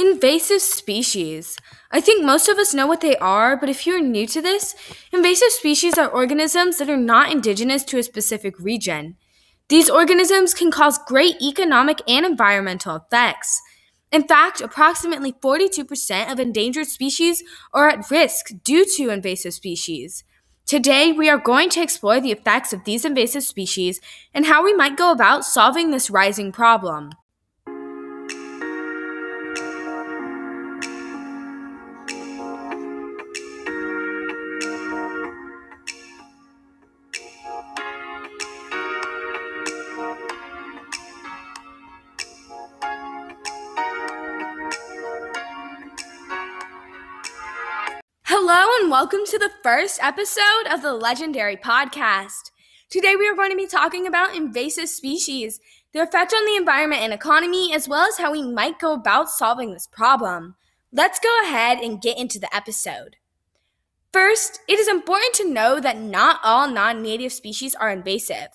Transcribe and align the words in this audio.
Invasive 0.00 0.62
species. 0.62 1.56
I 1.90 2.00
think 2.00 2.24
most 2.24 2.48
of 2.48 2.56
us 2.56 2.72
know 2.72 2.86
what 2.86 3.00
they 3.00 3.16
are, 3.16 3.56
but 3.56 3.68
if 3.68 3.84
you're 3.84 4.00
new 4.00 4.28
to 4.28 4.40
this, 4.40 4.76
invasive 5.12 5.50
species 5.50 5.98
are 5.98 6.08
organisms 6.08 6.78
that 6.78 6.88
are 6.88 6.96
not 6.96 7.32
indigenous 7.32 7.82
to 7.86 7.98
a 7.98 8.04
specific 8.04 8.56
region. 8.60 9.16
These 9.68 9.90
organisms 9.90 10.54
can 10.54 10.70
cause 10.70 11.00
great 11.08 11.42
economic 11.42 12.00
and 12.06 12.24
environmental 12.24 12.94
effects. 12.94 13.60
In 14.12 14.22
fact, 14.22 14.60
approximately 14.60 15.32
42% 15.32 16.30
of 16.30 16.38
endangered 16.38 16.86
species 16.86 17.42
are 17.74 17.88
at 17.88 18.08
risk 18.08 18.50
due 18.62 18.84
to 18.98 19.10
invasive 19.10 19.54
species. 19.54 20.22
Today, 20.64 21.10
we 21.10 21.28
are 21.28 21.38
going 21.38 21.70
to 21.70 21.82
explore 21.82 22.20
the 22.20 22.30
effects 22.30 22.72
of 22.72 22.84
these 22.84 23.04
invasive 23.04 23.42
species 23.42 24.00
and 24.32 24.46
how 24.46 24.62
we 24.62 24.72
might 24.74 24.96
go 24.96 25.10
about 25.10 25.44
solving 25.44 25.90
this 25.90 26.08
rising 26.08 26.52
problem. 26.52 27.10
Welcome 49.00 49.26
to 49.26 49.38
the 49.38 49.52
first 49.62 50.02
episode 50.02 50.66
of 50.72 50.82
the 50.82 50.92
Legend 50.92 51.34
Dairy 51.34 51.56
Podcast. 51.56 52.50
Today, 52.90 53.14
we 53.14 53.28
are 53.28 53.36
going 53.36 53.52
to 53.52 53.56
be 53.56 53.68
talking 53.68 54.08
about 54.08 54.34
invasive 54.34 54.88
species, 54.88 55.60
their 55.92 56.02
effect 56.02 56.34
on 56.34 56.44
the 56.44 56.56
environment 56.56 57.02
and 57.02 57.12
economy, 57.12 57.72
as 57.72 57.88
well 57.88 58.08
as 58.08 58.18
how 58.18 58.32
we 58.32 58.42
might 58.42 58.80
go 58.80 58.92
about 58.94 59.30
solving 59.30 59.72
this 59.72 59.86
problem. 59.86 60.56
Let's 60.90 61.20
go 61.20 61.28
ahead 61.44 61.78
and 61.78 62.02
get 62.02 62.18
into 62.18 62.40
the 62.40 62.52
episode. 62.52 63.14
First, 64.12 64.62
it 64.66 64.80
is 64.80 64.88
important 64.88 65.32
to 65.34 65.48
know 65.48 65.78
that 65.78 66.00
not 66.00 66.40
all 66.42 66.68
non 66.68 67.00
native 67.00 67.32
species 67.32 67.76
are 67.76 67.92
invasive. 67.92 68.48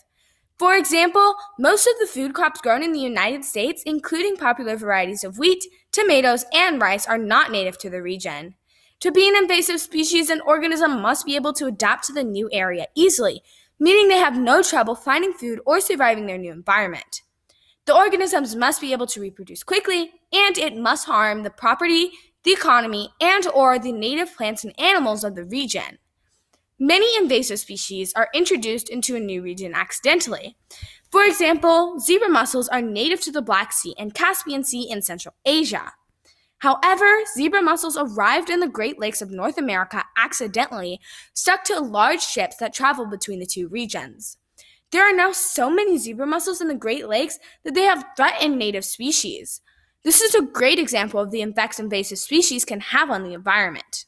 For 0.59 0.75
example, 0.75 1.35
most 1.57 1.87
of 1.87 1.93
the 2.01 2.05
food 2.05 2.33
crops 2.33 2.59
grown 2.59 2.83
in 2.83 2.91
the 2.91 2.99
United 2.99 3.45
States, 3.45 3.81
including 3.85 4.35
popular 4.35 4.75
varieties 4.75 5.23
of 5.23 5.37
wheat, 5.37 5.63
tomatoes, 5.93 6.43
and 6.51 6.81
rice, 6.81 7.07
are 7.07 7.17
not 7.17 7.49
native 7.49 7.77
to 7.77 7.89
the 7.89 8.01
region. 8.01 8.55
To 9.03 9.11
be 9.11 9.27
an 9.27 9.35
invasive 9.35 9.81
species, 9.81 10.29
an 10.29 10.39
organism 10.39 11.01
must 11.01 11.25
be 11.25 11.35
able 11.35 11.51
to 11.55 11.65
adapt 11.65 12.05
to 12.05 12.13
the 12.13 12.23
new 12.23 12.49
area 12.53 12.87
easily, 12.95 13.43
meaning 13.77 14.07
they 14.07 14.17
have 14.17 14.37
no 14.37 14.63
trouble 14.63 14.95
finding 14.95 15.33
food 15.33 15.59
or 15.65 15.81
surviving 15.81 16.25
their 16.25 16.37
new 16.37 16.53
environment. 16.53 17.21
The 17.83 17.93
organisms 17.93 18.55
must 18.55 18.79
be 18.79 18.93
able 18.93 19.07
to 19.07 19.19
reproduce 19.19 19.61
quickly, 19.61 20.13
and 20.31 20.57
it 20.57 20.77
must 20.77 21.05
harm 21.05 21.43
the 21.43 21.49
property, 21.49 22.11
the 22.45 22.53
economy, 22.53 23.09
and 23.19 23.45
or 23.47 23.77
the 23.77 23.91
native 23.91 24.33
plants 24.37 24.63
and 24.63 24.73
animals 24.79 25.25
of 25.25 25.35
the 25.35 25.43
region. 25.43 25.97
Many 26.79 27.13
invasive 27.17 27.59
species 27.59 28.13
are 28.15 28.29
introduced 28.33 28.87
into 28.87 29.17
a 29.17 29.19
new 29.19 29.41
region 29.41 29.73
accidentally. 29.73 30.55
For 31.11 31.25
example, 31.25 31.99
zebra 31.99 32.29
mussels 32.29 32.69
are 32.69 32.81
native 32.81 33.19
to 33.23 33.33
the 33.33 33.41
Black 33.41 33.73
Sea 33.73 33.95
and 33.97 34.13
Caspian 34.13 34.63
Sea 34.63 34.89
in 34.89 35.01
Central 35.01 35.35
Asia. 35.45 35.91
However, 36.63 37.25
zebra 37.35 37.61
mussels 37.61 37.97
arrived 37.97 38.49
in 38.49 38.61
the 38.61 38.69
Great 38.69 38.97
Lakes 38.97 39.21
of 39.21 39.29
North 39.29 39.57
America 39.57 40.05
accidentally, 40.15 41.01
stuck 41.33 41.65
to 41.65 41.77
large 41.77 42.21
ships 42.21 42.55
that 42.55 42.73
traveled 42.73 43.11
between 43.11 43.39
the 43.39 43.45
two 43.45 43.67
regions. 43.67 44.37
There 44.93 45.03
are 45.03 45.13
now 45.13 45.33
so 45.33 45.69
many 45.69 45.97
zebra 45.97 46.25
mussels 46.25 46.61
in 46.61 46.69
the 46.69 46.73
Great 46.73 47.09
Lakes 47.09 47.37
that 47.65 47.73
they 47.73 47.81
have 47.81 48.05
threatened 48.15 48.57
native 48.57 48.85
species. 48.85 49.59
This 50.05 50.21
is 50.21 50.35
a 50.35 50.41
great 50.41 50.79
example 50.79 51.19
of 51.19 51.31
the 51.31 51.41
effects 51.41 51.81
invasive 51.81 52.19
species 52.19 52.63
can 52.63 52.79
have 52.79 53.11
on 53.11 53.23
the 53.23 53.33
environment. 53.33 54.05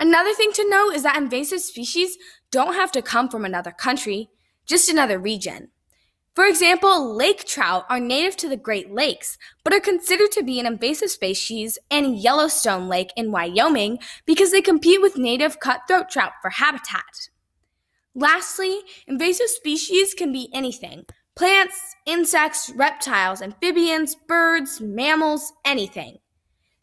Another 0.00 0.34
thing 0.34 0.50
to 0.54 0.68
note 0.68 0.90
is 0.90 1.04
that 1.04 1.16
invasive 1.16 1.60
species 1.60 2.18
don't 2.50 2.74
have 2.74 2.90
to 2.90 3.00
come 3.00 3.28
from 3.28 3.44
another 3.44 3.70
country, 3.70 4.28
just 4.66 4.90
another 4.90 5.20
region. 5.20 5.68
For 6.34 6.46
example, 6.46 7.14
lake 7.14 7.44
trout 7.44 7.84
are 7.90 8.00
native 8.00 8.38
to 8.38 8.48
the 8.48 8.56
Great 8.56 8.90
Lakes, 8.90 9.36
but 9.64 9.74
are 9.74 9.80
considered 9.80 10.32
to 10.32 10.42
be 10.42 10.58
an 10.58 10.66
invasive 10.66 11.10
species 11.10 11.78
in 11.90 12.14
Yellowstone 12.14 12.88
Lake 12.88 13.12
in 13.16 13.30
Wyoming 13.30 13.98
because 14.24 14.50
they 14.50 14.62
compete 14.62 15.02
with 15.02 15.18
native 15.18 15.60
cutthroat 15.60 16.08
trout 16.08 16.32
for 16.40 16.48
habitat. 16.48 17.28
Lastly, 18.14 18.80
invasive 19.06 19.48
species 19.48 20.14
can 20.14 20.32
be 20.32 20.48
anything 20.54 21.04
plants, 21.34 21.96
insects, 22.06 22.70
reptiles, 22.76 23.42
amphibians, 23.42 24.14
birds, 24.14 24.80
mammals, 24.80 25.52
anything. 25.64 26.18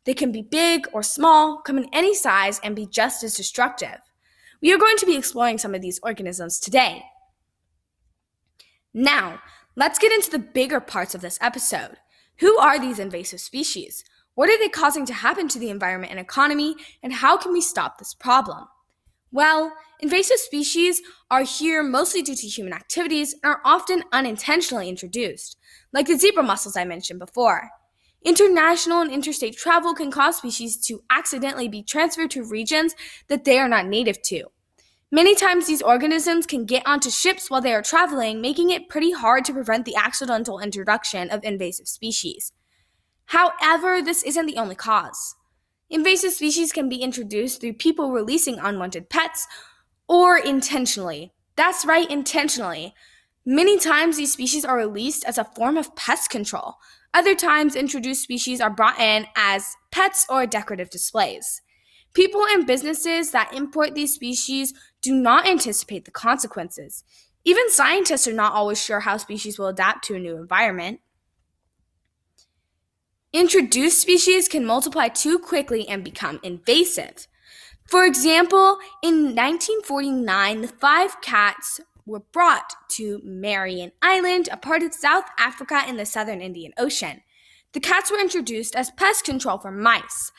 They 0.05 0.13
can 0.13 0.31
be 0.31 0.41
big 0.41 0.87
or 0.93 1.03
small, 1.03 1.61
come 1.61 1.77
in 1.77 1.89
any 1.93 2.15
size, 2.15 2.59
and 2.63 2.75
be 2.75 2.87
just 2.87 3.23
as 3.23 3.35
destructive. 3.35 3.99
We 4.61 4.73
are 4.73 4.77
going 4.77 4.97
to 4.97 5.05
be 5.05 5.15
exploring 5.15 5.57
some 5.57 5.75
of 5.75 5.81
these 5.81 5.99
organisms 6.03 6.59
today. 6.59 7.03
Now, 8.93 9.39
let's 9.75 9.99
get 9.99 10.11
into 10.11 10.31
the 10.31 10.39
bigger 10.39 10.79
parts 10.79 11.13
of 11.13 11.21
this 11.21 11.37
episode. 11.41 11.97
Who 12.39 12.57
are 12.57 12.79
these 12.79 12.99
invasive 12.99 13.39
species? 13.39 14.03
What 14.35 14.49
are 14.49 14.57
they 14.57 14.69
causing 14.69 15.05
to 15.05 15.13
happen 15.13 15.47
to 15.49 15.59
the 15.59 15.69
environment 15.69 16.11
and 16.11 16.19
economy? 16.19 16.75
And 17.03 17.13
how 17.13 17.37
can 17.37 17.51
we 17.51 17.61
stop 17.61 17.97
this 17.97 18.13
problem? 18.13 18.65
Well, 19.31 19.73
invasive 19.99 20.39
species 20.39 21.01
are 21.29 21.43
here 21.43 21.83
mostly 21.83 22.23
due 22.23 22.35
to 22.35 22.47
human 22.47 22.73
activities 22.73 23.33
and 23.33 23.53
are 23.53 23.61
often 23.63 24.03
unintentionally 24.11 24.89
introduced, 24.89 25.57
like 25.93 26.07
the 26.07 26.17
zebra 26.17 26.41
mussels 26.41 26.75
I 26.75 26.85
mentioned 26.85 27.19
before. 27.19 27.69
International 28.25 29.01
and 29.01 29.11
interstate 29.11 29.55
travel 29.55 29.93
can 29.93 30.09
cause 30.09 30.37
species 30.37 30.77
to 30.87 31.03
accidentally 31.09 31.67
be 31.67 31.83
transferred 31.83 32.31
to 32.31 32.43
regions 32.43 32.95
that 33.27 33.45
they 33.45 33.59
are 33.59 33.69
not 33.69 33.85
native 33.85 34.21
to. 34.23 34.45
Many 35.11 35.33
times, 35.33 35.65
these 35.65 35.81
organisms 35.81 36.45
can 36.45 36.65
get 36.65 36.83
onto 36.85 37.09
ships 37.09 37.49
while 37.49 37.61
they 37.61 37.73
are 37.73 37.81
traveling, 37.81 38.41
making 38.41 38.69
it 38.69 38.89
pretty 38.89 39.11
hard 39.11 39.43
to 39.45 39.53
prevent 39.53 39.85
the 39.85 39.95
accidental 39.95 40.59
introduction 40.59 41.31
of 41.31 41.43
invasive 41.43 41.87
species. 41.87 42.51
However, 43.25 44.03
this 44.03 44.21
isn't 44.21 44.45
the 44.45 44.57
only 44.57 44.75
cause. 44.75 45.35
Invasive 45.89 46.33
species 46.33 46.71
can 46.71 46.89
be 46.89 47.01
introduced 47.01 47.59
through 47.59 47.73
people 47.73 48.11
releasing 48.11 48.59
unwanted 48.59 49.09
pets 49.09 49.47
or 50.07 50.37
intentionally. 50.37 51.33
That's 51.55 51.85
right, 51.85 52.09
intentionally. 52.09 52.93
Many 53.43 53.79
times, 53.79 54.17
these 54.17 54.33
species 54.33 54.63
are 54.63 54.77
released 54.77 55.25
as 55.25 55.39
a 55.39 55.43
form 55.43 55.75
of 55.75 55.95
pest 55.95 56.29
control. 56.29 56.75
Other 57.15 57.33
times, 57.33 57.75
introduced 57.75 58.21
species 58.21 58.61
are 58.61 58.69
brought 58.69 58.99
in 58.99 59.25
as 59.35 59.75
pets 59.91 60.27
or 60.29 60.45
decorative 60.45 60.91
displays. 60.91 61.63
People 62.13 62.43
and 62.51 62.67
businesses 62.67 63.31
that 63.31 63.53
import 63.53 63.95
these 63.95 64.13
species 64.13 64.73
do 65.01 65.13
not 65.13 65.47
anticipate 65.47 66.05
the 66.05 66.11
consequences. 66.11 67.03
Even 67.45 67.69
scientists 67.69 68.27
are 68.27 68.33
not 68.33 68.53
always 68.53 68.83
sure 68.83 69.01
how 69.01 69.17
species 69.17 69.57
will 69.57 69.67
adapt 69.67 70.03
to 70.05 70.15
a 70.15 70.19
new 70.19 70.35
environment. 70.35 70.99
Introduced 73.31 74.01
species 74.01 74.47
can 74.47 74.65
multiply 74.65 75.07
too 75.07 75.39
quickly 75.39 75.87
and 75.87 76.03
become 76.03 76.39
invasive. 76.43 77.27
For 77.85 78.05
example, 78.05 78.77
in 79.01 79.35
1949, 79.35 80.61
the 80.61 80.67
five 80.67 81.21
cats 81.21 81.79
were 82.05 82.19
brought 82.19 82.73
to 82.89 83.21
Marion 83.23 83.91
Island, 84.01 84.49
a 84.51 84.57
part 84.57 84.83
of 84.83 84.93
South 84.93 85.25
Africa 85.37 85.83
in 85.87 85.97
the 85.97 86.05
southern 86.05 86.41
Indian 86.41 86.73
Ocean. 86.77 87.21
The 87.73 87.79
cats 87.79 88.09
were 88.09 88.19
introduced 88.19 88.75
as 88.75 88.89
pest 88.91 89.25
control 89.25 89.59
for 89.59 89.71
mice. 89.71 90.31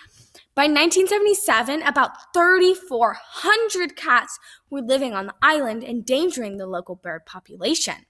By 0.55 0.65
1977, 0.65 1.83
about 1.83 2.34
3,400 2.34 3.97
cats 3.97 4.38
were 4.69 4.83
living 4.83 5.15
on 5.15 5.27
the 5.27 5.34
island, 5.41 5.84
endangering 5.84 6.56
the 6.56 6.66
local 6.66 6.97
bird 6.97 7.25
population. 7.25 8.06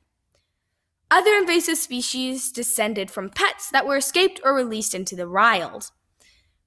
Other 1.10 1.34
invasive 1.34 1.76
species 1.76 2.50
descended 2.50 3.10
from 3.10 3.30
pets 3.30 3.70
that 3.70 3.86
were 3.86 3.98
escaped 3.98 4.40
or 4.42 4.54
released 4.54 4.94
into 4.94 5.16
the 5.16 5.28
wild. 5.28 5.90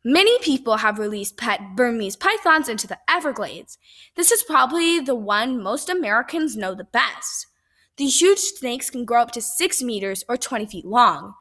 Many 0.06 0.38
people 0.40 0.78
have 0.78 1.00
released 1.00 1.38
pet 1.38 1.62
Burmese 1.76 2.18
pythons 2.18 2.68
into 2.68 2.86
the 2.86 3.00
Everglades. 3.10 3.78
This 4.16 4.32
is 4.32 4.44
probably 4.44 5.00
the 5.00 5.16
one 5.16 5.64
most 5.64 5.90
Americans 5.90 6.58
know 6.58 6.76
the 6.76 6.84
best. 6.84 7.48
These 7.96 8.20
huge 8.20 8.40
snakes 8.40 8.90
can 8.90 9.06
grow 9.06 9.22
up 9.22 9.32
to 9.32 9.42
6 9.42 9.82
meters 9.82 10.24
or 10.28 10.36
20 10.36 10.66
feet 10.66 10.86
long. 10.86 11.36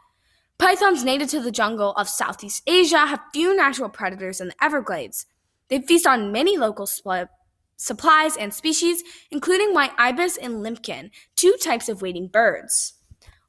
Pythons 0.62 1.02
native 1.02 1.28
to 1.30 1.40
the 1.40 1.50
jungle 1.50 1.90
of 1.94 2.08
Southeast 2.08 2.62
Asia 2.68 2.98
have 2.98 3.18
few 3.32 3.56
natural 3.56 3.88
predators 3.88 4.40
in 4.40 4.46
the 4.46 4.64
Everglades. 4.64 5.26
They 5.66 5.80
feast 5.80 6.06
on 6.06 6.30
many 6.30 6.56
local 6.56 6.86
spl- 6.86 7.26
supplies 7.76 8.36
and 8.36 8.54
species, 8.54 9.02
including 9.32 9.74
white 9.74 9.90
ibis 9.98 10.36
and 10.36 10.64
limpkin, 10.64 11.10
two 11.34 11.56
types 11.60 11.88
of 11.88 12.00
wading 12.00 12.28
birds. 12.28 12.94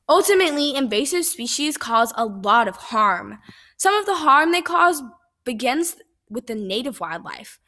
Ultimately, 0.10 0.76
invasive 0.76 1.26
species 1.26 1.78
cause 1.78 2.12
a 2.18 2.26
lot 2.26 2.68
of 2.68 2.78
harm. 2.78 3.38
Some 3.78 3.94
of 3.94 4.08
the 4.08 4.16
harm 4.16 4.52
they 4.52 4.64
cause 4.64 5.04
begins 5.46 5.98
with 6.32 6.48
the 6.48 6.56
native 6.56 7.00
wildlife. 7.00 7.60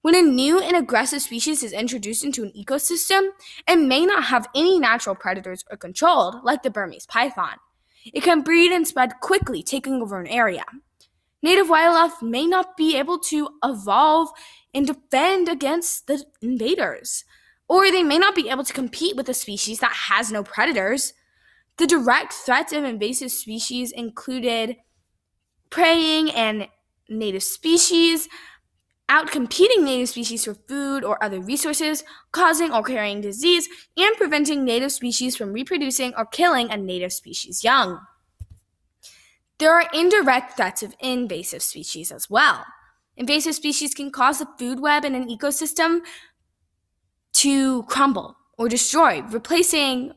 When 0.00 0.14
a 0.14 0.22
new 0.22 0.58
and 0.58 0.74
aggressive 0.74 1.20
species 1.20 1.62
is 1.62 1.74
introduced 1.74 2.24
into 2.24 2.42
an 2.42 2.52
ecosystem, 2.58 3.28
it 3.68 3.76
may 3.76 4.06
not 4.06 4.24
have 4.24 4.48
any 4.54 4.80
natural 4.80 5.14
predators 5.14 5.62
or 5.70 5.76
controlled, 5.76 6.36
like 6.42 6.62
the 6.62 6.70
Burmese 6.70 7.04
python. 7.04 7.56
It 8.12 8.22
can 8.22 8.42
breed 8.42 8.72
and 8.72 8.86
spread 8.86 9.20
quickly, 9.20 9.62
taking 9.62 10.02
over 10.02 10.20
an 10.20 10.26
area. 10.26 10.64
native 11.42 11.68
wildlife 11.68 12.22
may 12.22 12.46
not 12.46 12.76
be 12.76 12.96
able 12.96 13.18
to 13.18 13.50
evolve 13.62 14.30
and 14.72 14.86
defend 14.86 15.48
against 15.48 16.06
the 16.06 16.24
invaders, 16.40 17.24
or 17.68 17.90
they 17.90 18.02
may 18.02 18.18
not 18.18 18.34
be 18.34 18.48
able 18.48 18.64
to 18.64 18.72
compete 18.72 19.14
with 19.16 19.28
a 19.28 19.34
species 19.34 19.80
that 19.80 19.92
has 20.08 20.32
no 20.32 20.42
predators. 20.42 21.12
The 21.76 21.86
direct 21.86 22.32
threats 22.32 22.72
of 22.72 22.84
invasive 22.84 23.30
species 23.30 23.92
included 23.92 24.76
preying 25.70 26.30
and 26.30 26.68
native 27.08 27.42
species, 27.42 28.28
outcompeting 29.10 29.82
native 29.82 30.08
species 30.08 30.44
for 30.44 30.54
food 30.54 31.04
or 31.04 31.22
other 31.22 31.40
resources, 31.40 32.04
causing 32.32 32.72
or 32.72 32.82
carrying 32.82 33.20
disease, 33.20 33.68
and 33.96 34.16
preventing 34.16 34.64
native 34.64 34.92
species 34.92 35.36
from 35.36 35.52
reproducing 35.52 36.14
or 36.16 36.24
killing 36.24 36.70
a 36.70 36.76
native 36.76 37.12
species 37.12 37.62
young. 37.62 38.00
There 39.58 39.72
are 39.72 39.88
indirect 39.92 40.56
threats 40.56 40.82
of 40.82 40.94
invasive 41.00 41.62
species 41.62 42.10
as 42.10 42.28
well. 42.28 42.64
Invasive 43.16 43.54
species 43.54 43.94
can 43.94 44.10
cause 44.10 44.40
the 44.40 44.48
food 44.58 44.80
web 44.80 45.04
in 45.04 45.14
an 45.14 45.28
ecosystem 45.28 46.00
to 47.34 47.84
crumble 47.84 48.36
or 48.58 48.68
destroy, 48.68 49.22
replacing 49.22 50.12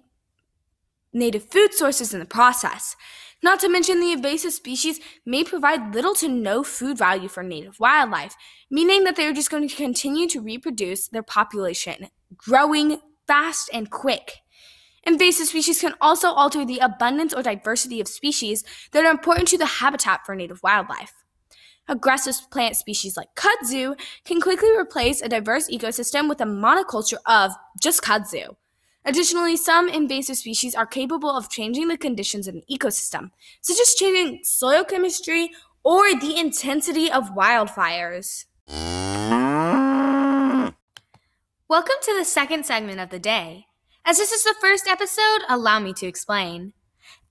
native 1.13 1.43
food 1.43 1.73
sources 1.73 2.13
in 2.13 2.19
the 2.19 2.25
process. 2.25 2.95
Not 3.43 3.59
to 3.59 3.69
mention, 3.69 3.99
the 3.99 4.11
invasive 4.11 4.53
species 4.53 4.99
may 5.25 5.43
provide 5.43 5.93
little 5.93 6.15
to 6.15 6.27
no 6.27 6.63
food 6.63 6.97
value 6.97 7.27
for 7.27 7.43
native 7.43 7.79
wildlife, 7.79 8.35
meaning 8.69 9.03
that 9.03 9.15
they're 9.15 9.33
just 9.33 9.51
going 9.51 9.67
to 9.67 9.75
continue 9.75 10.27
to 10.29 10.41
reproduce 10.41 11.07
their 11.07 11.23
population, 11.23 12.07
growing 12.35 12.99
fast 13.27 13.69
and 13.71 13.91
quick. 13.91 14.37
Invasive 15.03 15.47
species 15.47 15.79
can 15.79 15.93
also 16.01 16.29
alter 16.31 16.65
the 16.65 16.79
abundance 16.79 17.33
or 17.33 17.43
diversity 17.43 18.01
of 18.01 18.07
species 18.07 18.63
that 18.91 19.05
are 19.05 19.11
important 19.11 19.47
to 19.49 19.57
the 19.57 19.65
habitat 19.65 20.25
for 20.25 20.35
native 20.35 20.61
wildlife. 20.63 21.13
Aggressive 21.87 22.35
plant 22.51 22.75
species 22.75 23.15
like 23.15 23.29
kudzu 23.35 23.97
can 24.25 24.41
quickly 24.41 24.69
replace 24.77 25.21
a 25.21 25.29
diverse 25.29 25.69
ecosystem 25.69 26.27
with 26.27 26.41
a 26.41 26.45
monoculture 26.45 27.19
of 27.25 27.53
just 27.81 28.01
kudzu. 28.01 28.55
Additionally, 29.07 29.55
some 29.55 29.87
invasive 29.87 30.35
species 30.35 30.75
are 30.75 30.85
capable 30.85 31.29
of 31.29 31.49
changing 31.49 31.87
the 31.87 31.97
conditions 31.97 32.45
of 32.45 32.55
an 32.55 32.61
ecosystem, 32.69 33.31
such 33.61 33.79
as 33.79 33.93
changing 33.93 34.41
soil 34.43 34.83
chemistry 34.83 35.49
or 35.85 36.13
the 36.13 36.37
intensity 36.37 37.09
of 37.09 37.33
wildfires. 37.33 38.43
Welcome 41.69 41.95
to 42.01 42.17
the 42.17 42.25
second 42.25 42.65
segment 42.65 42.99
of 42.99 43.09
the 43.09 43.17
day. 43.17 43.67
As 44.03 44.17
this 44.17 44.33
is 44.33 44.43
the 44.43 44.55
first 44.59 44.87
episode, 44.89 45.39
allow 45.47 45.79
me 45.79 45.93
to 45.93 46.05
explain. 46.05 46.73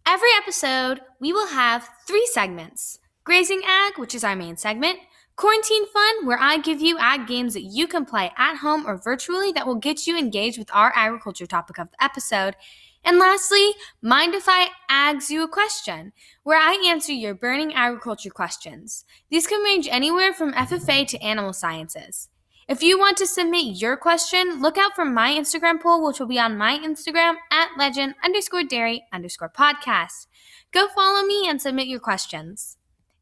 Every 0.06 0.30
episode, 0.40 1.02
we 1.20 1.34
will 1.34 1.48
have 1.48 1.90
three 2.06 2.26
segments 2.32 3.00
Grazing 3.24 3.60
Ag, 3.66 3.98
which 3.98 4.14
is 4.14 4.24
our 4.24 4.34
main 4.34 4.56
segment, 4.56 4.98
Quarantine 5.36 5.86
Fun, 5.88 6.26
where 6.26 6.38
I 6.40 6.56
give 6.56 6.80
you 6.80 6.96
ag 6.98 7.26
games 7.26 7.52
that 7.52 7.64
you 7.64 7.86
can 7.86 8.06
play 8.06 8.32
at 8.38 8.56
home 8.56 8.86
or 8.86 8.96
virtually 8.96 9.52
that 9.52 9.66
will 9.66 9.74
get 9.74 10.06
you 10.06 10.18
engaged 10.18 10.58
with 10.58 10.70
our 10.72 10.90
agriculture 10.96 11.46
topic 11.46 11.76
of 11.78 11.90
the 11.90 12.02
episode. 12.02 12.56
And 13.04 13.18
lastly, 13.18 13.74
Mind 14.00 14.34
If 14.34 14.46
I 14.48 14.70
Ags 14.90 15.28
You 15.28 15.44
a 15.44 15.48
Question, 15.48 16.14
where 16.42 16.58
I 16.58 16.82
answer 16.86 17.12
your 17.12 17.34
burning 17.34 17.74
agriculture 17.74 18.30
questions. 18.30 19.04
These 19.30 19.46
can 19.46 19.62
range 19.62 19.86
anywhere 19.90 20.32
from 20.32 20.54
FFA 20.54 21.06
to 21.08 21.22
animal 21.22 21.52
sciences. 21.52 22.30
If 22.66 22.82
you 22.82 22.98
want 22.98 23.18
to 23.18 23.26
submit 23.26 23.76
your 23.80 23.98
question, 23.98 24.62
look 24.62 24.78
out 24.78 24.94
for 24.96 25.04
my 25.04 25.32
Instagram 25.32 25.82
poll, 25.82 26.04
which 26.04 26.18
will 26.18 26.26
be 26.26 26.40
on 26.40 26.56
my 26.56 26.78
Instagram 26.78 27.34
at 27.52 27.68
legend 27.76 28.14
underscore 28.24 28.64
dairy 28.64 29.04
underscore 29.12 29.50
podcast. 29.50 30.28
Go 30.72 30.88
follow 30.88 31.26
me 31.26 31.46
and 31.46 31.60
submit 31.60 31.88
your 31.88 32.00
questions. 32.00 32.75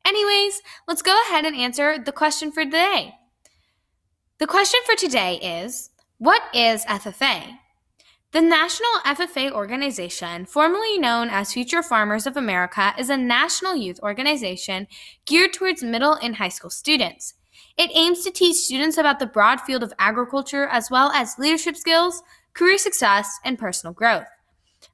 Anyways, 0.05 0.61
let's 0.87 1.03
go 1.03 1.19
ahead 1.27 1.45
and 1.45 1.57
answer 1.57 1.99
the 1.99 2.13
question 2.13 2.53
for 2.53 2.65
today. 2.65 3.15
The 4.39 4.47
question 4.47 4.81
for 4.85 4.95
today 4.95 5.37
is 5.37 5.91
What 6.19 6.43
is 6.53 6.85
FFA? 6.85 7.59
The 8.33 8.43
National 8.43 8.91
FFA 9.07 9.53
Organization, 9.53 10.45
formerly 10.45 10.99
known 10.99 11.29
as 11.31 11.53
Future 11.53 11.83
Farmers 11.83 12.27
of 12.27 12.37
America, 12.37 12.93
is 12.99 13.09
a 13.09 13.17
national 13.17 13.77
youth 13.77 14.01
organization 14.01 14.89
geared 15.25 15.53
towards 15.53 15.85
middle 15.85 16.15
and 16.15 16.37
high 16.37 16.49
school 16.49 16.71
students. 16.71 17.35
It 17.79 17.93
aims 17.95 18.25
to 18.25 18.31
teach 18.31 18.57
students 18.57 18.99
about 18.99 19.21
the 19.21 19.27
broad 19.27 19.61
field 19.61 19.83
of 19.83 19.93
agriculture 19.99 20.67
as 20.67 20.91
well 20.91 21.13
as 21.13 21.39
leadership 21.39 21.77
skills, 21.77 22.23
career 22.55 22.77
success, 22.77 23.39
and 23.45 23.59
personal 23.59 23.95
growth. 23.95 24.27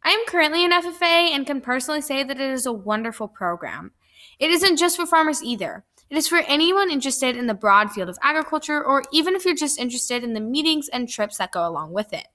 I 0.05 0.11
am 0.11 0.27
currently 0.27 0.65
in 0.65 0.71
FFA 0.71 1.31
and 1.35 1.47
can 1.47 1.61
personally 1.61 2.01
say 2.01 2.23
that 2.23 2.39
it 2.39 2.51
is 2.51 2.67
a 2.67 2.73
wonderful 2.73 3.27
program. 3.27 3.93
It 4.41 4.51
isn't 4.51 4.79
just 4.79 4.97
for 4.97 5.05
farmers 5.05 5.43
either. 5.43 5.85
It 6.09 6.17
is 6.17 6.27
for 6.27 6.39
anyone 6.39 6.91
interested 6.91 7.37
in 7.37 7.47
the 7.47 7.55
broad 7.55 7.93
field 7.93 8.09
of 8.09 8.19
agriculture, 8.23 8.83
or 8.83 9.03
even 9.13 9.37
if 9.37 9.45
you're 9.45 9.55
just 9.55 9.79
interested 9.79 10.25
in 10.25 10.33
the 10.33 10.41
meetings 10.41 10.89
and 10.89 11.09
trips 11.09 11.37
that 11.37 11.53
go 11.53 11.69
along 11.69 11.93
with 11.93 12.13
it. 12.15 12.27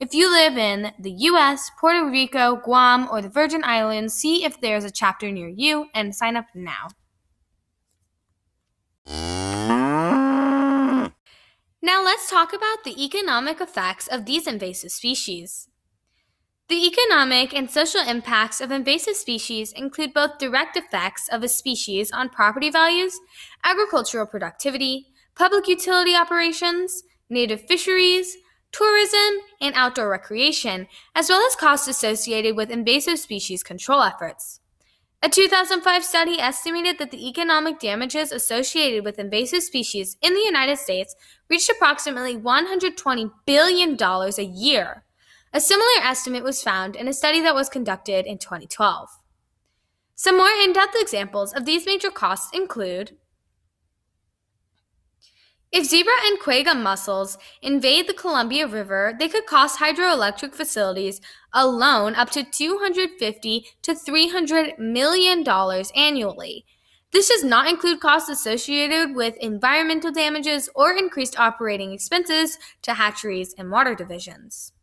If 0.00 0.12
you 0.12 0.30
live 0.30 0.58
in 0.58 0.92
the 0.98 1.12
US, 1.12 1.70
Puerto 1.80 2.10
Rico, 2.10 2.56
Guam, 2.56 3.08
or 3.10 3.22
the 3.22 3.30
Virgin 3.30 3.62
Islands, 3.64 4.12
see 4.12 4.44
if 4.44 4.60
there's 4.60 4.84
a 4.84 4.90
chapter 4.90 5.30
near 5.30 5.48
you 5.48 5.86
and 5.94 6.14
sign 6.14 6.36
up 6.36 6.46
now. 6.54 6.88
Now 11.80 12.04
let's 12.04 12.28
talk 12.28 12.52
about 12.52 12.82
the 12.84 13.02
economic 13.02 13.60
effects 13.60 14.08
of 14.08 14.26
these 14.26 14.48
invasive 14.48 14.90
species. 14.90 15.68
The 16.68 16.84
economic 16.84 17.54
and 17.54 17.70
social 17.70 18.00
impacts 18.00 18.60
of 18.60 18.72
invasive 18.72 19.14
species 19.14 19.70
include 19.70 20.12
both 20.12 20.38
direct 20.38 20.76
effects 20.76 21.28
of 21.28 21.44
a 21.44 21.48
species 21.48 22.10
on 22.10 22.28
property 22.28 22.70
values, 22.70 23.20
agricultural 23.62 24.26
productivity, 24.26 25.06
public 25.36 25.68
utility 25.68 26.16
operations, 26.16 27.04
native 27.30 27.60
fisheries, 27.68 28.36
tourism, 28.72 29.42
and 29.60 29.76
outdoor 29.76 30.10
recreation, 30.10 30.88
as 31.14 31.28
well 31.28 31.46
as 31.46 31.54
costs 31.54 31.86
associated 31.86 32.56
with 32.56 32.72
invasive 32.72 33.20
species 33.20 33.62
control 33.62 34.02
efforts. 34.02 34.58
A 35.22 35.28
2005 35.28 36.04
study 36.04 36.40
estimated 36.40 36.98
that 36.98 37.12
the 37.12 37.28
economic 37.28 37.78
damages 37.78 38.32
associated 38.32 39.04
with 39.04 39.20
invasive 39.20 39.62
species 39.62 40.16
in 40.20 40.34
the 40.34 40.40
United 40.40 40.78
States 40.78 41.14
reached 41.48 41.70
approximately 41.70 42.36
$120 42.36 43.30
billion 43.46 43.96
a 44.02 44.42
year. 44.42 45.04
A 45.56 45.60
similar 45.60 46.02
estimate 46.02 46.44
was 46.44 46.62
found 46.62 46.96
in 46.96 47.08
a 47.08 47.14
study 47.14 47.40
that 47.40 47.54
was 47.54 47.70
conducted 47.70 48.26
in 48.26 48.36
2012. 48.36 49.08
Some 50.14 50.36
more 50.36 50.50
in 50.50 50.74
depth 50.74 50.94
examples 50.94 51.54
of 51.54 51.64
these 51.64 51.86
major 51.86 52.10
costs 52.10 52.50
include 52.52 53.16
if 55.72 55.86
zebra 55.86 56.12
and 56.26 56.38
quagga 56.38 56.74
mussels 56.74 57.38
invade 57.62 58.06
the 58.06 58.12
Columbia 58.12 58.66
River, 58.66 59.14
they 59.18 59.28
could 59.28 59.46
cost 59.46 59.78
hydroelectric 59.78 60.54
facilities 60.54 61.22
alone 61.54 62.14
up 62.14 62.28
to 62.32 62.44
250 62.44 63.66
to 63.80 63.94
300 63.94 64.78
million 64.78 65.42
dollars 65.42 65.90
annually. 65.96 66.66
This 67.12 67.30
does 67.30 67.42
not 67.42 67.66
include 67.66 68.00
costs 68.00 68.28
associated 68.28 69.16
with 69.16 69.38
environmental 69.38 70.12
damages 70.12 70.68
or 70.74 70.92
increased 70.92 71.40
operating 71.40 71.92
expenses 71.92 72.58
to 72.82 72.92
hatcheries 72.92 73.54
and 73.56 73.70
water 73.70 73.94
divisions. 73.94 74.74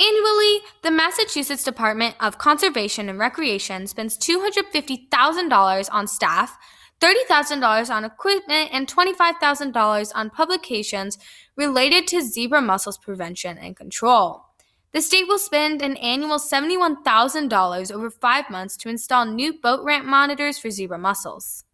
Annually, 0.00 0.60
the 0.82 0.90
Massachusetts 0.90 1.62
Department 1.62 2.16
of 2.18 2.36
Conservation 2.36 3.08
and 3.08 3.18
Recreation 3.18 3.86
spends 3.86 4.18
$250,000 4.18 5.88
on 5.92 6.06
staff, 6.08 6.58
$30,000 7.00 7.90
on 7.90 8.04
equipment, 8.04 8.70
and 8.72 8.88
$25,000 8.88 10.12
on 10.14 10.30
publications 10.30 11.18
related 11.56 12.08
to 12.08 12.22
zebra 12.22 12.60
mussels 12.60 12.98
prevention 12.98 13.56
and 13.56 13.76
control. 13.76 14.46
The 14.92 15.00
state 15.00 15.28
will 15.28 15.38
spend 15.38 15.80
an 15.80 15.96
annual 15.98 16.38
$71,000 16.38 17.92
over 17.92 18.10
five 18.10 18.50
months 18.50 18.76
to 18.78 18.88
install 18.88 19.26
new 19.26 19.52
boat 19.52 19.84
ramp 19.84 20.06
monitors 20.06 20.58
for 20.58 20.70
zebra 20.70 20.98
mussels. 20.98 21.64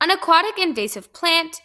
An 0.00 0.10
aquatic 0.10 0.58
invasive 0.58 1.12
plant 1.12 1.60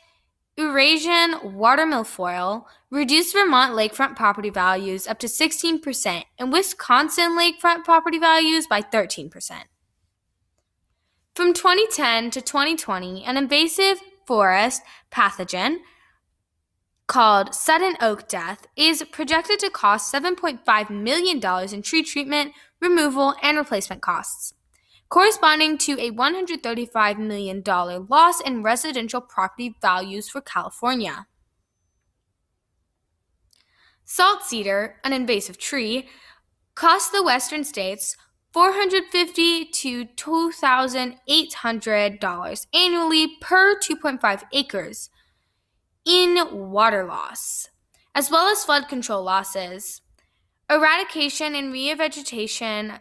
Eurasian 0.58 1.34
watermilfoil 1.44 2.64
reduced 2.90 3.34
Vermont 3.34 3.74
lakefront 3.74 4.16
property 4.16 4.50
values 4.50 5.06
up 5.06 5.20
to 5.20 5.28
16% 5.28 6.24
and 6.40 6.54
Wisconsin 6.54 7.38
lakefront 7.38 7.84
property 7.84 8.18
values 8.18 8.66
by 8.66 8.82
13%. 8.82 9.30
From 11.36 11.54
2010 11.54 12.32
to 12.32 12.42
2020, 12.42 13.26
an 13.26 13.36
invasive 13.36 14.00
forest 14.26 14.82
pathogen 15.12 15.80
called 17.08 17.54
sudden 17.54 17.98
oak 18.00 18.30
death 18.30 18.66
is 18.78 19.04
projected 19.12 19.60
to 19.60 19.70
cost 19.70 20.14
$7.5 20.14 20.90
million 20.90 21.74
in 21.74 21.82
tree 21.82 22.02
treatment, 22.02 22.54
removal, 22.80 23.36
and 23.44 23.58
replacement 23.58 24.02
costs 24.02 24.54
corresponding 25.16 25.78
to 25.78 25.94
a 25.94 26.12
$135 26.12 27.18
million 27.18 27.64
loss 27.66 28.42
in 28.42 28.62
residential 28.62 29.22
property 29.22 29.74
values 29.82 30.28
for 30.28 30.42
California. 30.42 31.26
Salt 34.04 34.44
cedar, 34.44 34.98
an 35.06 35.14
invasive 35.14 35.58
tree, 35.58 36.10
cost 36.76 37.14
the 37.14 37.24
western 37.24 37.64
states 37.64 38.18
450 38.52 39.64
to 39.64 40.04
$2,800 40.04 42.68
annually 42.74 43.38
per 43.40 43.80
2.5 43.80 44.44
acres 44.52 45.10
in 46.04 46.46
water 46.52 47.06
loss, 47.06 47.70
as 48.14 48.30
well 48.30 48.48
as 48.48 48.66
flood 48.66 48.90
control 48.90 49.24
losses. 49.24 50.02
Eradication 50.70 51.56
and 51.56 51.74
revegetation 51.74 53.00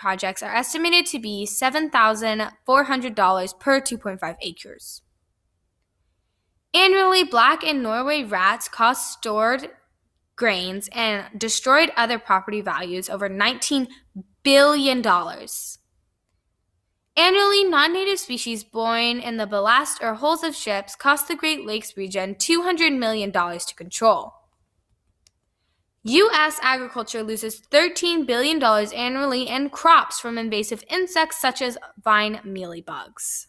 projects 0.00 0.42
are 0.42 0.54
estimated 0.54 1.06
to 1.06 1.18
be 1.18 1.46
$7,400 1.46 3.60
per 3.60 3.80
2.5 3.80 4.36
acres. 4.40 5.02
Annually, 6.72 7.24
black 7.24 7.62
and 7.62 7.82
Norway 7.82 8.22
rats 8.22 8.68
cost 8.68 9.12
stored 9.12 9.68
grains 10.36 10.88
and 10.92 11.26
destroyed 11.38 11.92
other 11.96 12.18
property 12.18 12.62
values 12.62 13.10
over 13.10 13.28
$19 13.28 13.88
billion. 14.42 15.04
Annually, 17.16 17.64
non 17.64 17.92
native 17.92 18.18
species 18.18 18.64
born 18.64 19.20
in 19.20 19.36
the 19.36 19.46
ballast 19.46 20.02
or 20.02 20.14
hulls 20.14 20.42
of 20.42 20.56
ships 20.56 20.96
cost 20.96 21.28
the 21.28 21.36
Great 21.36 21.66
Lakes 21.66 21.94
region 21.96 22.34
$200 22.36 22.96
million 22.96 23.30
to 23.32 23.74
control. 23.76 24.39
U.S. 26.04 26.58
agriculture 26.62 27.22
loses 27.22 27.60
$13 27.60 28.26
billion 28.26 28.62
annually 28.62 29.48
in 29.48 29.68
crops 29.68 30.18
from 30.18 30.38
invasive 30.38 30.82
insects 30.88 31.40
such 31.40 31.60
as 31.60 31.76
vine 32.02 32.40
mealybugs. 32.46 33.46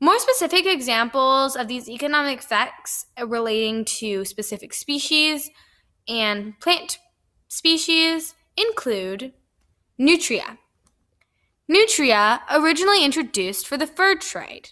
More 0.00 0.18
specific 0.18 0.66
examples 0.66 1.54
of 1.54 1.68
these 1.68 1.88
economic 1.88 2.38
effects 2.38 3.06
relating 3.22 3.84
to 3.84 4.24
specific 4.24 4.72
species 4.72 5.50
and 6.08 6.58
plant 6.60 6.98
species 7.48 8.34
include 8.56 9.32
nutria. 9.98 10.58
Nutria, 11.68 12.42
originally 12.50 13.04
introduced 13.04 13.66
for 13.66 13.76
the 13.76 13.86
fur 13.86 14.14
trade. 14.14 14.70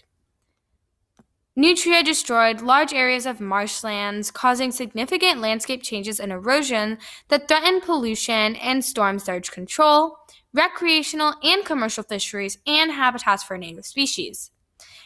Nutria 1.55 2.01
destroyed 2.01 2.61
large 2.61 2.93
areas 2.93 3.27
of 3.27 3.39
marshlands, 3.39 4.31
causing 4.31 4.71
significant 4.71 5.39
landscape 5.39 5.83
changes 5.83 6.19
and 6.19 6.31
erosion 6.31 6.97
that 7.27 7.47
threatened 7.47 7.83
pollution 7.83 8.55
and 8.55 8.83
storm 8.83 9.19
surge 9.19 9.51
control, 9.51 10.17
recreational 10.51 11.35
and 11.43 11.63
commercial 11.63 12.03
fisheries, 12.03 12.57
and 12.65 12.91
habitats 12.91 13.43
for 13.43 13.55
native 13.55 13.85
species. 13.85 14.49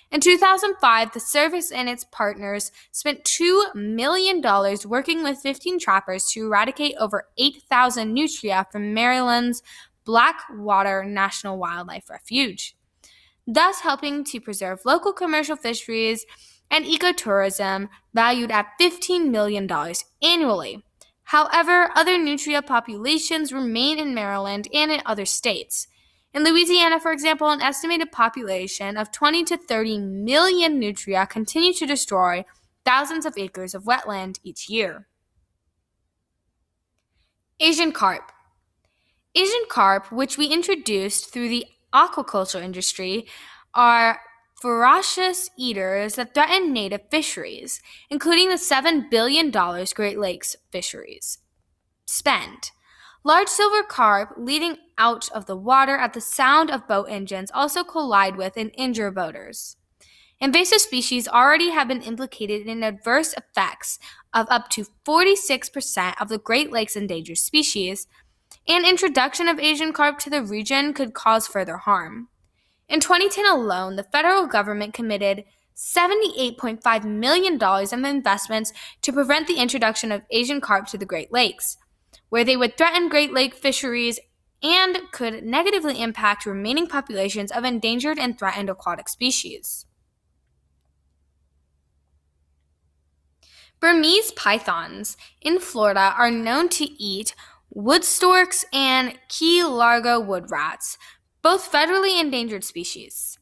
In 0.10 0.22
2005, 0.22 1.12
the 1.12 1.20
service 1.20 1.70
and 1.70 1.90
its 1.90 2.06
partners 2.06 2.72
spent 2.94 3.26
$2 3.26 3.76
million 3.76 4.42
working 4.86 5.24
with 5.24 5.40
15 5.40 5.80
trappers 5.80 6.28
to 6.32 6.46
eradicate 6.46 6.96
over 6.98 7.28
8,000 7.38 8.14
nutria 8.14 8.66
from 8.72 8.94
Maryland's 8.94 9.62
Blackwater 10.06 11.04
National 11.04 11.58
Wildlife 11.58 12.10
Refuge 12.10 12.77
thus 13.48 13.80
helping 13.80 14.24
to 14.26 14.42
preserve 14.42 14.82
local 14.86 15.14
commercial 15.14 15.56
fisheries 15.56 16.26
and 16.70 16.86
ecotourism 16.86 17.88
valued 18.14 18.52
at 18.52 18.68
$15 18.80 19.30
million 19.30 19.70
annually. 20.22 20.84
However, 21.24 21.90
other 21.96 22.18
nutria 22.18 22.62
populations 22.62 23.54
remain 23.54 23.98
in 24.00 24.14
Maryland 24.14 24.68
and 24.74 24.92
in 24.92 25.02
other 25.06 25.26
states. 25.26 25.88
In 26.34 26.44
Louisiana, 26.44 27.00
for 27.00 27.12
example, 27.12 27.50
an 27.50 27.62
estimated 27.62 28.12
population 28.12 28.98
of 28.98 29.12
20 29.12 29.44
to 29.46 29.58
30 29.58 30.00
million 30.00 30.78
nutria 30.78 31.26
continue 31.26 31.74
to 31.74 31.86
destroy 31.86 32.46
thousands 32.86 33.26
of 33.26 33.38
acres 33.38 33.74
of 33.74 33.84
wetland 33.84 34.40
each 34.44 34.70
year. 34.70 35.08
Asian 37.60 37.92
carp. 37.92 38.32
Asian 39.36 39.66
carp, 39.70 40.12
which 40.12 40.38
we 40.38 40.48
introduced 40.48 41.32
through 41.32 41.50
the 41.50 41.66
aquaculture 41.94 42.62
industry 42.62 43.28
are 43.74 44.20
voracious 44.62 45.50
eaters 45.58 46.16
that 46.16 46.34
threaten 46.34 46.74
native 46.74 47.02
fisheries, 47.12 47.82
including 48.10 48.50
the 48.50 48.56
$7 48.56 49.10
billion 49.10 49.52
Great 49.52 50.18
Lakes 50.18 50.56
fisheries 50.72 51.40
spend. 52.06 52.72
Large 53.24 53.50
silver 53.50 53.84
carp 53.84 54.34
leading 54.38 54.78
out 54.98 55.30
of 55.32 55.46
the 55.46 55.58
water 55.58 55.98
at 55.98 56.14
the 56.14 56.22
sound 56.22 56.72
of 56.72 56.88
boat 56.88 57.08
engines 57.10 57.52
also 57.54 57.84
collide 57.84 58.38
with 58.38 58.56
and 58.56 58.72
injure 58.76 59.12
boaters. 59.12 59.76
Invasive 60.40 60.82
species 60.82 61.28
already 61.28 61.72
have 61.72 61.88
been 61.88 62.02
implicated 62.02 62.68
in 62.68 62.84
adverse 62.84 63.34
effects 63.34 63.98
of 64.34 64.46
up 64.50 64.70
to 64.70 64.86
46% 65.06 66.14
of 66.22 66.30
the 66.30 66.38
Great 66.38 66.72
Lakes 66.72 66.96
endangered 66.96 67.40
species, 67.40 68.08
and 68.68 68.86
introduction 68.86 69.48
of 69.48 69.60
Asian 69.60 69.94
carp 69.94 70.20
to 70.20 70.30
the 70.30 70.44
region 70.44 70.94
could 70.94 71.14
cause 71.14 71.48
further 71.48 71.78
harm. 71.78 72.28
In 72.90 73.00
2010 73.00 73.46
alone, 73.46 73.96
the 73.96 74.04
federal 74.04 74.48
government 74.48 74.94
committed 74.94 75.44
$78.5 75.76 77.04
million 77.06 77.62
of 77.62 78.04
investments 78.04 78.74
to 79.02 79.14
prevent 79.14 79.48
the 79.48 79.60
introduction 79.60 80.12
of 80.12 80.24
Asian 80.32 80.60
carp 80.60 80.88
to 80.88 80.98
the 80.98 81.06
Great 81.06 81.32
Lakes, 81.32 81.78
where 82.30 82.44
they 82.44 82.58
would 82.58 82.78
threaten 82.78 83.10
Great 83.10 83.32
Lake 83.32 83.54
fisheries 83.54 84.20
and 84.64 85.00
could 85.12 85.44
negatively 85.44 86.02
impact 86.02 86.46
remaining 86.46 86.88
populations 86.88 87.52
of 87.52 87.64
endangered 87.64 88.18
and 88.18 88.40
threatened 88.40 88.70
aquatic 88.70 89.08
species. 89.08 89.86
Burmese 93.80 94.32
pythons 94.32 95.16
in 95.40 95.60
Florida 95.60 96.16
are 96.18 96.32
known 96.32 96.68
to 96.70 96.86
eat 97.00 97.36
wood 97.70 98.04
storks, 98.04 98.66
and 98.74 99.18
Key 99.30 99.64
Largo 99.64 100.20
wood 100.20 100.50
rats, 100.50 100.98
both 101.42 101.72
federally 101.72 102.20
endangered 102.20 102.64
species. 102.64 103.38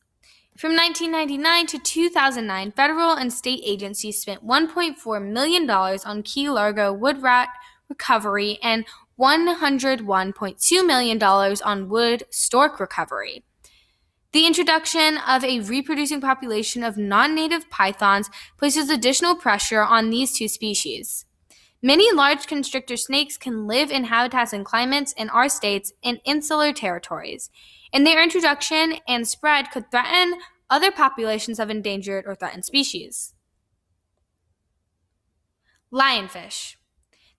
From 0.57 0.71
1999 0.73 1.67
to 1.67 1.79
2009, 1.79 2.71
federal 2.71 3.11
and 3.11 3.33
state 3.33 3.61
agencies 3.65 4.21
spent 4.21 4.45
$1.4 4.45 5.31
million 5.31 5.69
on 5.69 6.23
Key 6.23 6.49
Largo 6.49 6.93
wood 6.93 7.21
rat 7.21 7.49
recovery 7.89 8.57
and 8.63 8.85
$101.2 9.19 10.87
million 10.87 11.23
on 11.23 11.89
wood 11.89 12.23
stork 12.29 12.79
recovery. 12.79 13.43
The 14.31 14.45
introduction 14.45 15.17
of 15.27 15.43
a 15.43 15.61
reproducing 15.61 16.19
population 16.19 16.83
of 16.83 16.97
non 16.97 17.35
native 17.35 17.69
pythons 17.69 18.29
places 18.57 18.89
additional 18.89 19.35
pressure 19.35 19.81
on 19.81 20.09
these 20.09 20.37
two 20.37 20.47
species. 20.47 21.25
Many 21.85 22.11
large 22.11 22.47
constrictor 22.47 22.97
snakes 22.97 23.37
can 23.37 23.67
live 23.67 23.91
in 23.91 24.05
habitats 24.05 24.53
and 24.53 24.65
climates 24.65 25.13
in 25.13 25.29
our 25.29 25.47
states 25.47 25.93
and 26.03 26.19
insular 26.25 26.73
territories, 26.73 27.51
and 27.93 28.07
their 28.07 28.23
introduction 28.23 28.95
and 29.07 29.27
spread 29.27 29.69
could 29.69 29.91
threaten 29.91 30.39
other 30.67 30.91
populations 30.91 31.59
of 31.59 31.69
endangered 31.69 32.25
or 32.25 32.33
threatened 32.33 32.65
species. 32.65 33.35
Lionfish. 35.93 36.77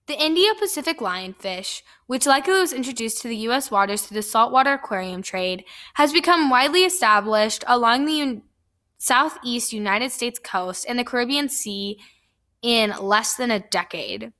The 0.05 0.13
Indo 0.13 0.57
Pacific 0.57 0.99
lionfish, 0.99 1.81
which 2.05 2.25
likely 2.25 2.53
was 2.53 2.71
introduced 2.71 3.21
to 3.23 3.27
the 3.27 3.35
U.S. 3.47 3.69
waters 3.69 4.03
through 4.03 4.15
the 4.15 4.21
saltwater 4.21 4.71
aquarium 4.75 5.23
trade, 5.23 5.65
has 5.95 6.13
become 6.13 6.49
widely 6.49 6.85
established 6.85 7.65
along 7.67 8.05
the 8.05 8.21
un- 8.21 8.43
southeast 8.97 9.73
United 9.73 10.13
States 10.13 10.39
coast 10.41 10.85
and 10.87 10.97
the 10.97 11.03
Caribbean 11.03 11.49
Sea 11.49 11.99
in 12.61 12.93
less 13.01 13.35
than 13.35 13.51
a 13.51 13.59
decade. 13.59 14.31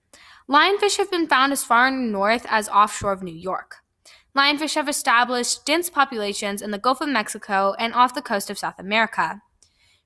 Lionfish 0.50 0.96
have 0.96 1.12
been 1.12 1.28
found 1.28 1.52
as 1.52 1.66
far 1.66 1.92
north 1.92 2.46
as 2.48 2.70
offshore 2.70 3.12
of 3.12 3.22
New 3.22 3.36
York. 3.36 3.80
Lionfish 4.34 4.76
have 4.76 4.88
established 4.88 5.66
dense 5.66 5.90
populations 5.90 6.62
in 6.62 6.72
the 6.72 6.78
Gulf 6.78 7.02
of 7.02 7.10
Mexico 7.10 7.74
and 7.78 7.94
off 7.94 8.14
the 8.14 8.22
coast 8.22 8.50
of 8.50 8.58
South 8.58 8.80
America. 8.80 9.42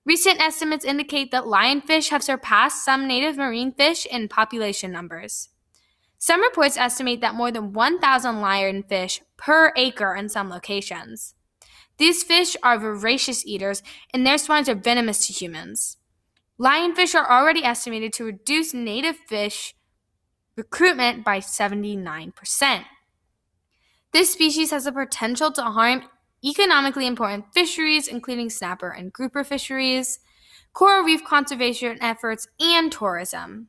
Recent 0.04 0.42
estimates 0.42 0.84
indicate 0.84 1.30
that 1.30 1.44
lionfish 1.44 2.10
have 2.10 2.24
surpassed 2.24 2.84
some 2.84 3.08
native 3.08 3.38
marine 3.38 3.72
fish 3.72 4.08
in 4.08 4.28
population 4.28 4.92
numbers. 4.92 5.50
Some 6.18 6.42
reports 6.42 6.76
estimate 6.76 7.22
that 7.22 7.36
more 7.36 7.52
than 7.52 7.72
1,000 7.74 8.36
lionfish 8.36 9.22
per 9.38 9.72
acre 9.76 10.16
in 10.16 10.28
some 10.28 10.50
locations. 10.50 11.36
These 11.98 12.24
fish 12.24 12.58
are 12.64 12.80
voracious 12.80 13.46
eaters, 13.46 13.84
and 14.12 14.26
their 14.26 14.40
swines 14.40 14.68
are 14.70 14.76
venomous 14.76 15.28
to 15.28 15.34
humans. 15.34 15.98
Lionfish 16.60 17.14
are 17.14 17.30
already 17.30 17.64
estimated 17.64 18.12
to 18.14 18.26
reduce 18.26 18.74
native 18.74 19.18
fish 19.18 19.76
recruitment 20.56 21.24
by 21.24 21.40
79%. 21.40 22.86
This 24.12 24.34
species 24.34 24.72
has 24.72 24.86
the 24.86 24.92
potential 24.92 25.52
to 25.54 25.64
harm 25.64 26.04
economically 26.44 27.08
important 27.08 27.46
fisheries, 27.54 28.08
including 28.08 28.50
snapper 28.50 28.90
and 28.90 29.14
grouper 29.14 29.44
fisheries, 29.44 30.20
coral 30.74 31.04
reef 31.04 31.24
conservation 31.24 31.98
efforts, 32.02 32.48
and 32.60 32.92
tourism. 32.92 33.68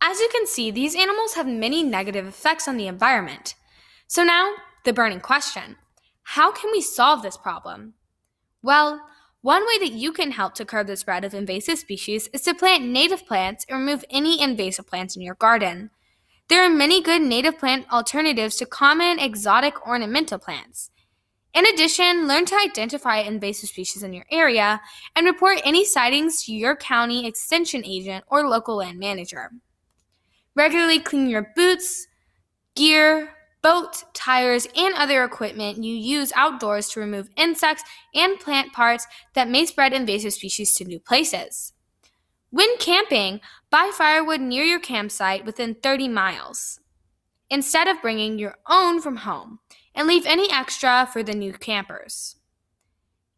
As 0.00 0.20
you 0.20 0.28
can 0.32 0.46
see, 0.46 0.70
these 0.70 0.94
animals 0.94 1.34
have 1.34 1.46
many 1.46 1.82
negative 1.82 2.26
effects 2.26 2.68
on 2.68 2.76
the 2.76 2.86
environment. 2.86 3.54
So 4.06 4.22
now, 4.22 4.54
the 4.84 4.92
burning 4.92 5.20
question 5.20 5.76
how 6.22 6.52
can 6.52 6.70
we 6.70 6.82
solve 6.82 7.22
this 7.22 7.38
problem? 7.38 7.94
Well, 8.62 9.00
one 9.40 9.62
way 9.62 9.78
that 9.78 9.92
you 9.92 10.12
can 10.12 10.32
help 10.32 10.54
to 10.54 10.64
curb 10.64 10.88
the 10.88 10.96
spread 10.96 11.24
of 11.24 11.32
invasive 11.32 11.78
species 11.78 12.28
is 12.32 12.42
to 12.42 12.54
plant 12.54 12.84
native 12.84 13.26
plants 13.26 13.64
and 13.68 13.78
remove 13.78 14.04
any 14.10 14.42
invasive 14.42 14.86
plants 14.86 15.14
in 15.14 15.22
your 15.22 15.36
garden. 15.36 15.90
There 16.48 16.64
are 16.64 16.70
many 16.70 17.00
good 17.02 17.22
native 17.22 17.58
plant 17.58 17.86
alternatives 17.92 18.56
to 18.56 18.66
common 18.66 19.18
exotic 19.18 19.86
ornamental 19.86 20.38
plants. 20.38 20.90
In 21.54 21.66
addition, 21.66 22.26
learn 22.26 22.46
to 22.46 22.56
identify 22.56 23.18
invasive 23.18 23.68
species 23.68 24.02
in 24.02 24.12
your 24.12 24.26
area 24.30 24.80
and 25.14 25.26
report 25.26 25.60
any 25.64 25.84
sightings 25.84 26.42
to 26.44 26.52
your 26.52 26.74
county 26.76 27.26
extension 27.26 27.84
agent 27.84 28.24
or 28.28 28.48
local 28.48 28.76
land 28.76 28.98
manager. 28.98 29.50
Regularly 30.54 30.98
clean 30.98 31.28
your 31.28 31.52
boots, 31.54 32.06
gear, 32.74 33.30
boat, 33.62 34.04
tires, 34.14 34.66
and 34.76 34.94
other 34.94 35.24
equipment 35.24 35.82
you 35.82 35.94
use 35.94 36.32
outdoors 36.34 36.88
to 36.90 37.00
remove 37.00 37.30
insects 37.36 37.82
and 38.14 38.38
plant 38.38 38.72
parts 38.72 39.06
that 39.34 39.48
may 39.48 39.66
spread 39.66 39.92
invasive 39.92 40.32
species 40.32 40.74
to 40.74 40.84
new 40.84 41.00
places. 41.00 41.72
When 42.50 42.78
camping, 42.78 43.40
buy 43.70 43.90
firewood 43.92 44.40
near 44.40 44.64
your 44.64 44.80
campsite 44.80 45.44
within 45.44 45.74
30 45.74 46.08
miles 46.08 46.80
instead 47.50 47.88
of 47.88 48.02
bringing 48.02 48.38
your 48.38 48.56
own 48.68 49.00
from 49.00 49.16
home, 49.16 49.58
and 49.94 50.06
leave 50.06 50.26
any 50.26 50.50
extra 50.52 51.08
for 51.12 51.22
the 51.22 51.34
new 51.34 51.52
campers. 51.52 52.36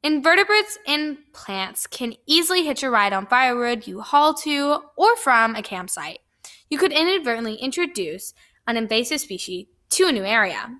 Invertebrates 0.02 0.78
and 0.86 1.18
plants 1.32 1.86
can 1.86 2.14
easily 2.26 2.64
hitch 2.64 2.82
a 2.82 2.90
ride 2.90 3.12
on 3.12 3.26
firewood 3.26 3.86
you 3.86 4.00
haul 4.00 4.34
to 4.34 4.82
or 4.96 5.16
from 5.16 5.54
a 5.54 5.62
campsite. 5.62 6.20
You 6.68 6.78
could 6.78 6.92
inadvertently 6.92 7.56
introduce 7.56 8.32
an 8.66 8.76
invasive 8.76 9.20
species 9.20 9.66
to 9.90 10.06
a 10.06 10.12
new 10.12 10.24
area. 10.24 10.78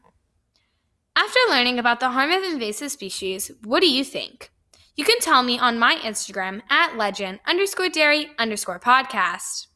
After 1.17 1.41
learning 1.49 1.79
about 1.79 2.01
the 2.01 2.11
harm 2.11 2.31
of 2.31 2.43
invasive 2.45 2.93
species, 2.93 3.51
what 3.65 3.81
do 3.81 3.91
you 3.91 4.05
think? 4.05 4.51
You 4.97 5.05
can 5.05 5.19
tell 5.19 5.43
me 5.43 5.59
on 5.59 5.79
my 5.79 5.97
Instagram 5.97 6.63
at 6.71 6.97
legend 6.97 7.41
underscore 7.47 7.89
dairy 7.89 8.31
underscore 8.39 8.79
podcast. 8.79 9.67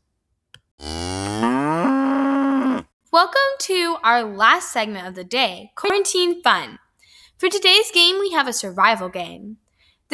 Welcome 3.12 3.40
to 3.60 3.96
our 4.02 4.22
last 4.22 4.72
segment 4.72 5.06
of 5.08 5.14
the 5.14 5.24
day, 5.24 5.72
Quarantine 5.76 6.42
Fun. 6.42 6.78
For 7.36 7.48
today's 7.48 7.90
game, 7.90 8.18
we 8.20 8.30
have 8.30 8.46
a 8.46 8.52
survival 8.52 9.08
game. 9.08 9.56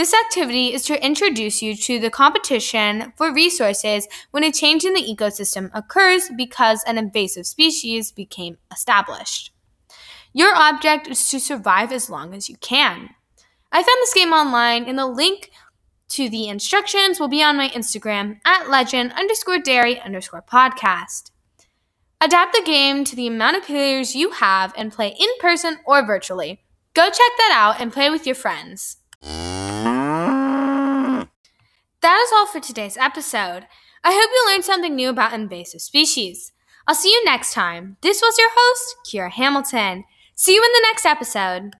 This 0.01 0.15
activity 0.15 0.73
is 0.73 0.85
to 0.85 1.05
introduce 1.05 1.61
you 1.61 1.77
to 1.77 1.99
the 1.99 2.09
competition 2.09 3.13
for 3.19 3.31
resources 3.31 4.09
when 4.31 4.43
a 4.43 4.51
change 4.51 4.83
in 4.83 4.95
the 4.95 5.03
ecosystem 5.03 5.71
occurs 5.75 6.31
because 6.35 6.83
an 6.85 6.97
invasive 6.97 7.45
species 7.45 8.11
became 8.11 8.57
established. 8.73 9.53
Your 10.33 10.57
object 10.57 11.07
is 11.07 11.29
to 11.29 11.39
survive 11.39 11.93
as 11.93 12.09
long 12.09 12.33
as 12.33 12.49
you 12.49 12.57
can. 12.63 13.11
I 13.71 13.83
found 13.83 13.99
this 14.01 14.15
game 14.15 14.33
online, 14.33 14.85
and 14.85 14.99
the 14.99 15.05
link 15.05 15.51
to 16.13 16.31
the 16.31 16.49
instructions 16.49 17.21
will 17.21 17.29
be 17.29 17.43
on 17.43 17.59
my 17.59 17.69
Instagram 17.69 18.41
at 18.47 18.71
legend 18.71 19.13
underscore 19.13 19.59
dairy 19.59 20.01
underscore 20.01 20.43
podcast. 20.51 21.31
Adapt 22.23 22.55
the 22.55 22.63
game 22.65 23.05
to 23.05 23.15
the 23.15 23.27
amount 23.27 23.59
of 23.59 23.65
players 23.65 24.17
you 24.17 24.31
have 24.31 24.73
and 24.79 24.93
play 24.93 25.09
in 25.09 25.29
person 25.41 25.77
or 25.85 26.03
virtually. 26.07 26.63
Go 26.95 27.05
check 27.05 27.33
that 27.37 27.53
out 27.55 27.83
and 27.83 27.93
play 27.93 28.09
with 28.09 28.25
your 28.25 28.35
friends. 28.35 28.97
That 32.03 32.19
is 32.25 32.33
all 32.33 32.47
for 32.47 32.61
today's 32.61 32.97
episode. 32.97 33.67
I 34.03 34.13
hope 34.13 34.31
you 34.33 34.47
learned 34.51 34.65
something 34.65 34.95
new 34.95 35.11
about 35.11 35.35
invasive 35.35 35.83
species. 35.83 36.53
I'll 36.87 36.95
see 36.95 37.11
you 37.11 37.23
next 37.27 37.53
time. 37.53 37.99
This 38.01 38.23
was 38.23 38.39
your 38.39 38.49
host, 38.55 38.97
Kira 39.07 39.31
Hamilton. 39.31 40.05
See 40.35 40.55
you 40.55 40.65
in 40.65 40.73
the 40.73 40.87
next 40.89 41.05
episode. 41.05 41.69